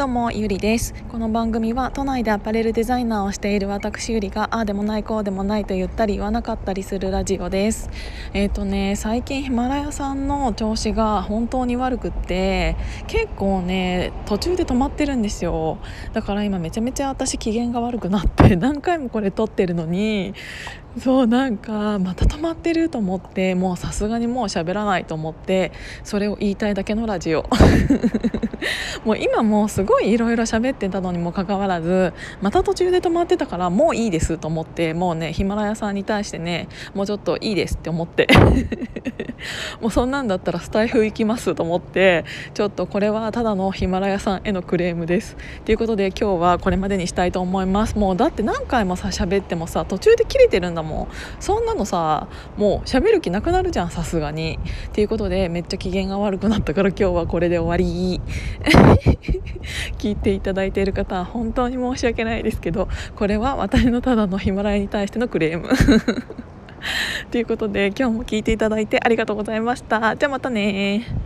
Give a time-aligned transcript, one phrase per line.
[0.00, 0.94] どうもゆりです。
[1.10, 7.90] この番組は都内でアパレルデザイナーをしている私ゆりがああでもないこうでもないと言ったり言わなかったりするラジオです。
[8.32, 12.76] えっ、ー、とね最近ヒマラヤさんの調子が本当に悪くって
[13.08, 15.76] 結構ね途中で止まってるんですよ。
[16.14, 20.32] だから今めちゃめちゃ私機嫌が悪くなって 何回もこれ撮ってるのに
[20.98, 25.72] そうなんかまた止まってると思ってもうさすがにもう喋らないと思って
[26.04, 27.44] それを言いたいだけのラジオ。
[29.04, 38.28] もう今もうすごいいろいろ喋ってたのにもかかわらずまた途中で止まってたからもういいですと思ってもうねヒマラヤさんに対してねもうちょっといいですって思って。
[39.80, 45.36] もうそんなんだったらスタイフ行きますと思ってちょっとこれはただのヒマラヤさんへのクレームです。
[45.64, 47.96] ということで今日はこれまでにしたいと思います。
[47.98, 51.08] もうだって何回もさ喋ってもさ途中で切れてるんだもん。
[51.40, 54.58] そんなのさもう喋る気なくなるじゃんさすがに。
[54.92, 58.20] ということでめっちゃ機嫌が悪くなったから今日はこれで終わり。
[59.98, 65.68] 聞いていただいている方は本当に申し訳ないですけどこれは私のただのヒマラヤに対してのクレーム。
[67.30, 70.16] ということで今日も聞いていただいてありがとうございました。
[70.16, 71.19] じゃあまたね